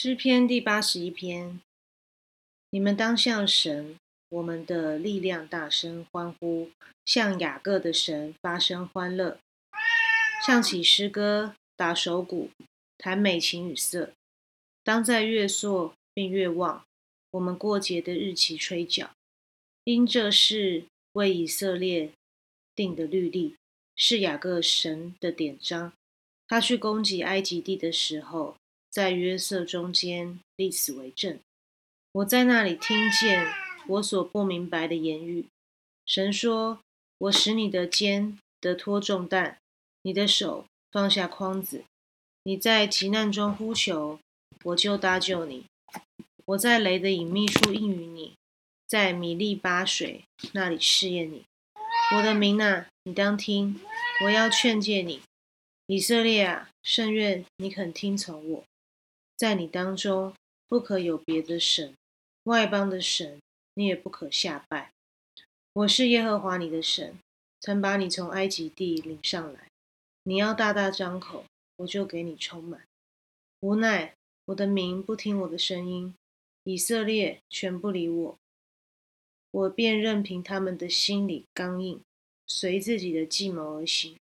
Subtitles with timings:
[0.00, 1.60] 诗篇第八十一篇：
[2.70, 6.70] 你们当向神，我们的力量大声欢呼，
[7.04, 9.40] 向雅各的神发声欢乐，
[10.46, 12.50] 唱起诗歌，打手鼓，
[12.96, 14.12] 弹美琴与瑟。
[14.84, 16.84] 当在月朔并月望，
[17.32, 19.10] 我们过节的日期吹角，
[19.82, 20.84] 因这是
[21.14, 22.12] 为以色列
[22.76, 23.56] 定的律例，
[23.96, 25.92] 是雅各神的典章。
[26.46, 28.54] 他去攻击埃及地的时候。
[28.98, 31.38] 在约瑟中间立此为证。
[32.10, 33.46] 我在那里听见
[33.86, 35.46] 我所不明白的言语。
[36.04, 36.80] 神说
[37.18, 39.58] ：“我使你的肩得托重担，
[40.02, 41.84] 你的手放下筐子。
[42.42, 44.18] 你在急难中呼求，
[44.64, 45.64] 我就搭救你。
[46.46, 48.34] 我在雷的隐秘处应允你，
[48.88, 51.44] 在米利巴水那里试验你。
[52.16, 53.80] 我的名啊，你当听，
[54.24, 55.20] 我要劝诫你，
[55.86, 58.64] 以色列啊，圣愿你肯听从我。”
[59.38, 60.34] 在你当中
[60.66, 61.94] 不可有别的神，
[62.42, 63.40] 外邦的神
[63.74, 64.90] 你也不可下拜。
[65.74, 67.16] 我是耶和华你的神，
[67.60, 69.68] 曾把你从埃及地领上来。
[70.24, 71.44] 你要大大张口，
[71.76, 72.82] 我就给你充满。
[73.60, 74.12] 无奈
[74.46, 76.12] 我的民不听我的声音，
[76.64, 78.36] 以色列全不理我，
[79.52, 82.00] 我便任凭他们的心里刚硬，
[82.44, 84.16] 随自己的计谋而行。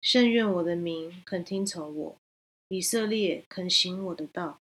[0.00, 2.16] 甚愿我的民肯听从我。
[2.68, 4.60] 以色列肯行我的道，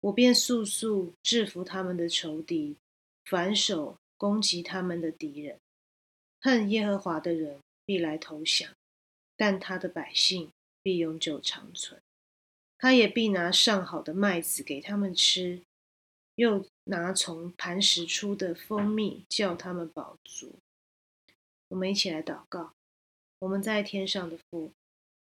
[0.00, 2.76] 我便速速制服他们的仇敌，
[3.24, 5.60] 反手攻击他们的敌人。
[6.40, 8.72] 恨耶和华的人必来投降，
[9.36, 10.50] 但他的百姓
[10.82, 12.00] 必永久长存。
[12.76, 15.62] 他也必拿上好的麦子给他们吃，
[16.36, 20.58] 又拿从磐石出的蜂蜜叫他们饱足。
[21.68, 22.72] 我们一起来祷告：
[23.40, 24.72] 我们在天上的父。